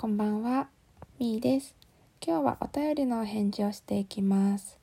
[0.00, 0.66] こんばんは、
[1.18, 1.76] みーです。
[2.26, 4.78] 今日はお便りのお返事をしていきます。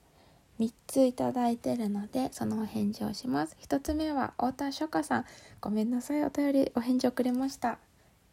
[0.60, 3.58] 3ついただいてるので、そのお返事をします。
[3.68, 5.26] 1つ目は、太田書家さん。
[5.60, 7.80] ごめんなさい、お便り、お返事遅れました。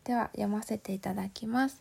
[0.05, 1.81] では、読ませていただきます。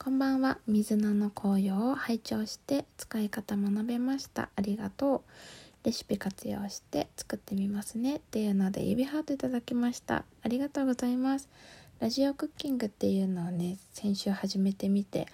[0.00, 4.48] こんばんは、水菜の紅葉を拝聴して使い方学べました。
[4.56, 5.20] ありがとう。
[5.84, 10.24] レシピ活用して作ってみますねっていうので指ハートいただきました。
[10.42, 11.48] ありがとうございます。
[12.00, 15.26] ラジオクッキングっていうのをね先週始めてみて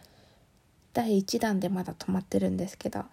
[0.93, 3.05] 第1弾でまだ止まってるんですけど。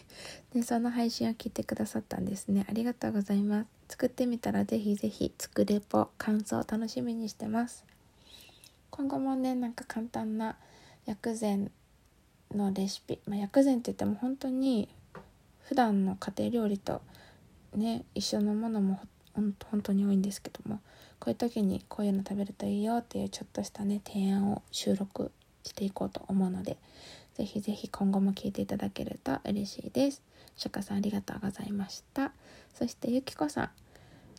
[0.52, 2.66] でその配信を聞いてくださったんですね。
[2.68, 3.68] ありがとうございます。
[3.88, 7.86] 作ってみたらぜひぜひ作れぽ感想楽しみにしてます。
[8.90, 10.58] 今後もねなんか簡単な
[11.06, 11.70] 薬膳
[12.50, 14.86] のレシピ、まあ、薬膳って言っても本当に
[15.60, 17.00] 普段の家庭料理と
[17.74, 19.06] ね一緒のものもほ
[19.70, 20.80] 本当に多いんですけども
[21.18, 25.32] こういう時にこういうの食べるといいよっていうちょっとしたね提案を収録
[25.64, 26.76] していこうと思うので
[27.34, 30.22] ぜひぜひ今後も聞いていただけると嬉しいです。
[30.56, 32.32] 釈迦さんありがとうございました。
[32.74, 33.70] そしてゆきこさん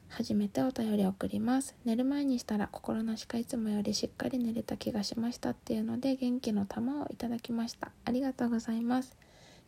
[0.10, 1.76] 初めてお便り送ります。
[1.86, 7.92] 寝る前にしたら心なしかいつもよりしっかり寝れた気がしましたっていうので元気の玉をいただきました。
[8.04, 9.16] ありがとうございます。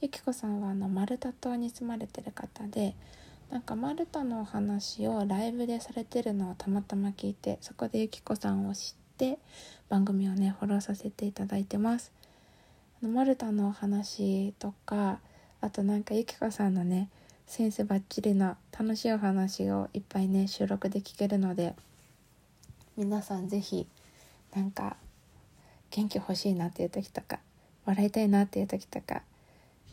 [0.02, 2.96] ゆきこさんはあのマルタ島に住まれてる方で
[3.52, 9.40] なんかマルタのお話をライブでされてるのをたまたま聞いてそこでゆきこさんを知って
[9.90, 12.14] 番組をねフォローさせていただいてます。
[13.02, 15.20] マルタのお話とか
[15.60, 17.10] あとなんかゆきこさんのね
[17.46, 21.76] センスバッチリな楽しいお話をいっぱいね収録で聞けるので
[22.96, 23.86] 皆さん是非
[24.56, 24.96] なんか
[25.90, 27.40] 元気欲しいなっていう時とか
[27.86, 29.24] 笑いたいなっていう時とか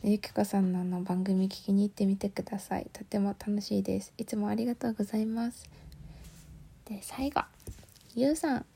[0.04, 2.88] ゆきこさんのの番組聞きに行ってみてください。
[2.92, 4.12] とても楽しいです。
[4.16, 5.68] いつもありがとうございます。
[6.84, 7.42] で最後。
[8.14, 8.66] ゆうさん。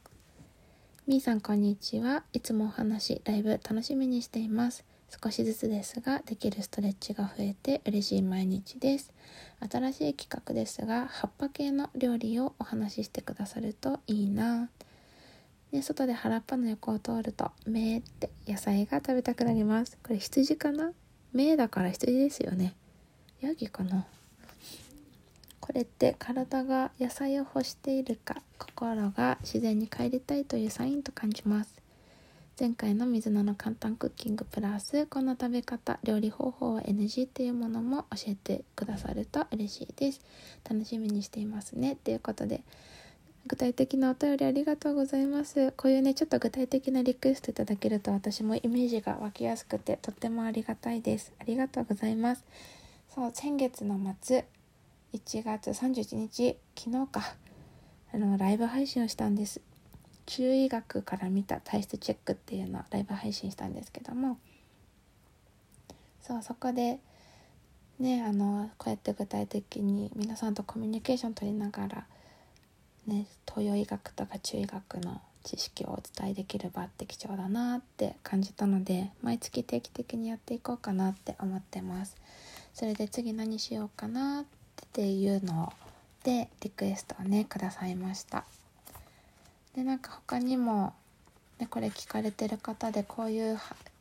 [1.07, 2.25] みーさんこんにちは。
[2.33, 4.85] いつもお話ライブ楽しみにしています。
[5.23, 9.13] 少しずつですができるストレッチが増えて嬉しい毎日です。
[9.71, 14.69] 新しい企画ですが葉っぱ系の料理をお話ししてくださるといいな。
[15.73, 19.97] で外で原っぱの横を通るとめーって野菜が食べたくなります。
[20.03, 20.91] これ羊かな？
[21.33, 22.75] 目だから羊ですよね。
[23.41, 24.07] ヤギかな。
[25.61, 31.81] これって体が野菜を欲しているか心が自然に帰りたいというサインと感じます。
[32.59, 40.21] 前回の水菜の簡単クッキングプラスこの食べ方料理方法は NG っていうものも教えてくださると嬉しいです。
[40.69, 41.97] 楽しみにしていますね。
[41.97, 42.63] ということで
[43.47, 45.73] 具体的なお便りありがとうございます。
[45.73, 51.33] こういうね、ちょっと具体的なリクエストいただけると私もイメージが湧きやすくてとってもありがたいです。
[51.41, 52.45] ありがとうございます。
[53.15, 54.45] そう、先月の末、
[55.13, 57.35] 1月31日、昨日か、
[58.15, 59.61] あの、ライブ配信をしたんです。
[60.27, 64.39] 中医学から見た体質チェックっていうのをライブ配信したんですけども、
[66.23, 67.01] そう、そこで、
[67.99, 72.07] ね、あの、こうやって具体的に皆さんとコミュニケーション取りながら、
[73.07, 82.17] ね、東洋医学とか中医学の知識をお伝えできる場って貴重だなって感じたので毎月定期的にやっていこうかなって思ってます。
[82.75, 84.45] それで次何しようかなっ
[84.93, 85.73] ていうの
[86.25, 88.45] でリクエストをねくださいました。
[89.75, 90.93] でなんか他にも、
[91.59, 93.59] ね、これ聞かれてる方でこういう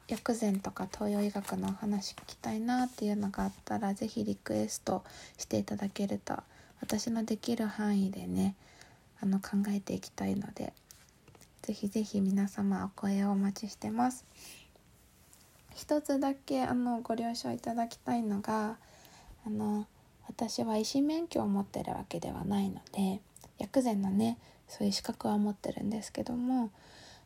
[0.08, 5.04] 薬膳とか東洋医学のお話聞きたいなっていうのがあったら是非リクエスト
[5.38, 6.36] していただけると
[6.82, 8.56] 私のできる範囲でね
[9.22, 10.74] あの考えていきたいので
[11.62, 14.26] ぜひぜひ皆様お声をお待ちしてます
[15.76, 18.78] 一つだけあのご了承いただきたいのが
[19.46, 19.86] あの
[20.28, 23.22] 私は医師免許を持ってるわけではないので
[23.58, 24.38] 薬膳のね
[24.68, 26.72] そういう資格は持ってるんですけども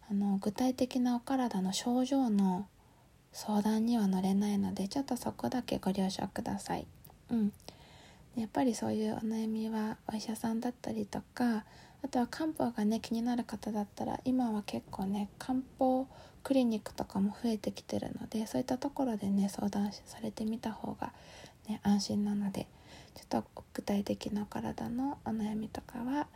[0.09, 2.67] あの具体的なお体の症状の
[3.31, 6.88] 相談には乗れないのでちょっとそこだけご了承ください。
[7.31, 7.53] うん、
[8.35, 11.63] やっぱりそういうお悩みはお医者さんだったりとか
[12.03, 16.07] あとは漢方がね気になる方だったら今は結構ね漢方
[16.44, 21.14] クリニックとかも増えてきてるのでそういったところでね相談されてみた方が、
[21.67, 22.67] ね、安心なので
[23.16, 26.28] ちょっと具体的な体のお悩みとかは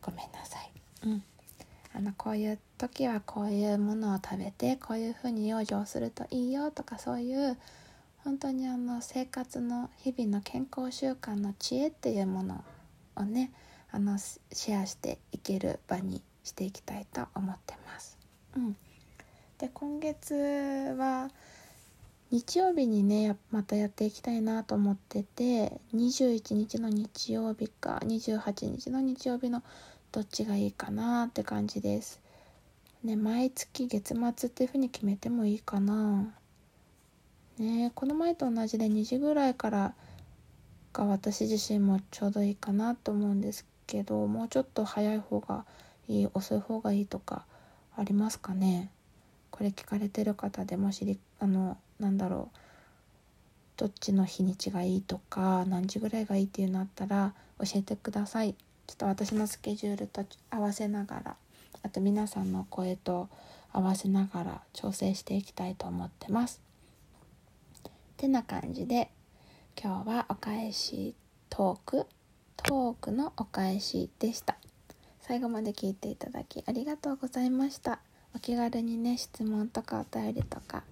[0.00, 0.72] ごめんなさい。
[1.04, 1.22] うん
[1.94, 7.56] あのこういう時はこういうものを食べてこういうふうに養生するといいよとかそういう
[8.28, 12.62] 本当にあの生活の日々の健康習慣の知恵っていうもの
[13.16, 13.50] をね
[13.90, 18.18] あのシェアしていける場にしていきたいと思ってます。
[18.54, 18.76] うん、
[19.56, 21.30] で今月は
[22.30, 29.62] 日曜日にねまたやっていきたいなと思ってて21日の日曜日か28日の日曜日の
[30.12, 32.20] どっちがいいかなって感じです。
[33.02, 36.34] ね毎月月末っていう風に決めてもいいかな
[37.62, 39.94] ねこの前と同じで2時ぐらいから
[40.92, 45.64] が私自身もちょうどいいかなと思うんですけどもうちょっと早い方が
[46.08, 47.44] いい遅い方がいいとか
[47.96, 48.90] ありますかね？
[49.50, 52.58] これ聞かれてる方でもしりあのなんだろう。
[53.76, 58.54] どっちの日にちがいいとか何時ぐらいがいいっていうのあったら教えてください。
[58.88, 61.36] ちょっと私のスケジュールと合わせながら
[61.84, 63.28] あと皆さんの声と
[63.72, 66.67] 合わせながら調整していきたいと思ってます。
[68.18, 69.10] てな感じで
[69.80, 71.14] 今日はお返し
[71.48, 72.06] トーク
[72.56, 74.56] トークのお返しでした。
[75.20, 78.00] 最後まで聞いていただきありがとうございました。
[78.34, 80.82] お気軽にね質問とかお便りとか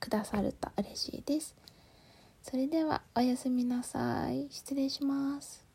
[0.00, 1.54] くださると嬉しいです。
[2.42, 4.46] それではおやすみなさい。
[4.50, 5.65] 失礼します。